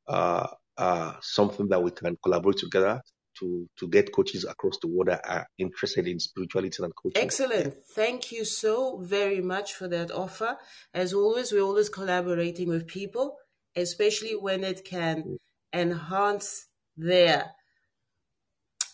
uh, 0.07 0.47
uh, 0.77 1.13
something 1.21 1.67
that 1.69 1.81
we 1.81 1.91
can 1.91 2.17
collaborate 2.23 2.57
together 2.57 3.01
to 3.39 3.67
to 3.77 3.87
get 3.87 4.13
coaches 4.13 4.45
across 4.45 4.77
the 4.81 4.87
world 4.87 5.07
that 5.07 5.21
are 5.27 5.47
interested 5.57 6.07
in 6.07 6.19
spirituality 6.19 6.83
and 6.83 6.93
coaching. 6.95 7.23
Excellent. 7.23 7.75
Thank 7.95 8.31
you 8.31 8.45
so 8.45 8.99
very 8.99 9.41
much 9.41 9.73
for 9.73 9.87
that 9.87 10.11
offer. 10.11 10.57
As 10.93 11.13
always, 11.13 11.51
we're 11.51 11.63
always 11.63 11.89
collaborating 11.89 12.69
with 12.69 12.85
people, 12.85 13.37
especially 13.75 14.35
when 14.35 14.63
it 14.63 14.85
can 14.85 15.37
enhance 15.73 16.67
their 16.97 17.51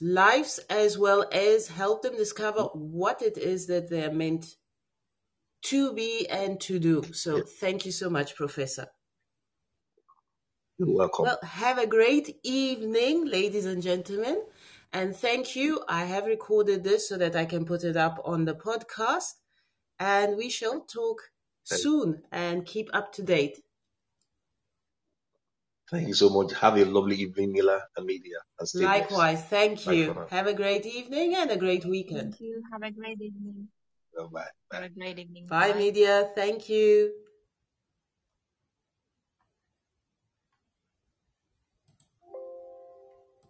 lives 0.02 0.60
as 0.70 0.98
well 0.98 1.26
as 1.32 1.68
help 1.68 2.02
them 2.02 2.16
discover 2.16 2.64
what 2.74 3.22
it 3.22 3.38
is 3.38 3.68
that 3.68 3.90
they're 3.90 4.12
meant 4.12 4.56
to 5.62 5.94
be 5.94 6.28
and 6.30 6.60
to 6.62 6.80
do. 6.80 7.04
So 7.14 7.42
thank 7.42 7.86
you 7.86 7.92
so 7.92 8.10
much, 8.10 8.36
Professor. 8.36 8.88
You're 10.78 10.96
welcome. 10.96 11.26
Well, 11.26 11.40
have 11.44 11.78
a 11.78 11.88
great 11.88 12.38
evening, 12.44 13.26
ladies 13.26 13.66
and 13.66 13.84
gentlemen. 13.84 14.42
And 14.94 15.16
thank 15.16 15.56
you. 15.56 15.84
I 15.90 16.06
have 16.06 16.26
recorded 16.26 16.84
this 16.84 17.10
so 17.10 17.18
that 17.18 17.36
I 17.36 17.46
can 17.46 17.66
put 17.66 17.84
it 17.84 17.98
up 17.98 18.22
on 18.24 18.46
the 18.46 18.56
podcast. 18.56 19.34
And 20.00 20.38
we 20.38 20.50
shall 20.50 20.82
talk 20.82 21.22
soon 21.66 22.24
and 22.32 22.66
keep 22.66 22.90
up 22.94 23.12
to 23.14 23.22
date. 23.22 23.60
Thank 25.92 26.08
you 26.08 26.14
so 26.14 26.30
much. 26.30 26.54
Have 26.54 26.78
a 26.78 26.86
lovely 26.86 27.16
evening, 27.16 27.52
Mila 27.52 27.82
and 27.98 28.06
media. 28.06 28.38
And 28.60 28.68
stay 28.68 28.80
blessed. 28.80 29.12
Likewise, 29.12 29.44
thank 29.46 29.88
you. 29.88 30.14
for 30.14 30.20
now. 30.20 30.28
Have 30.30 30.48
a 30.48 30.54
great 30.54 30.86
evening 30.86 31.36
and 31.36 31.50
a 31.50 31.58
great 31.58 31.86
weekend. 31.86 32.34
Thank 32.34 32.42
you. 32.42 32.62
Have 32.72 32.84
a 32.84 32.92
great 32.92 33.20
evening. 33.20 33.70
Bye 34.16 34.26
bye. 34.32 34.46
Have 34.72 34.84
a 34.84 34.90
great 34.90 35.18
evening. 35.18 35.48
Bye, 35.48 35.74
media. 35.74 36.30
Thank 36.36 36.70
you. 36.70 37.12